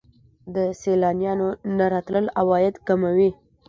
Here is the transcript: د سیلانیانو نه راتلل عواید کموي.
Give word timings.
د 0.55 0.57
سیلانیانو 0.81 1.47
نه 1.77 1.85
راتلل 1.93 2.25
عواید 2.39 2.75
کموي. 2.87 3.29